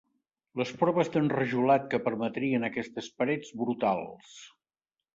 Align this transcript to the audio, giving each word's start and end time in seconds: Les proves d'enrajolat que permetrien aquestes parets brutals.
Les 0.61 0.71
proves 0.79 1.11
d'enrajolat 1.17 1.87
que 1.93 2.01
permetrien 2.09 2.67
aquestes 2.71 3.13
parets 3.23 3.55
brutals. 3.63 4.37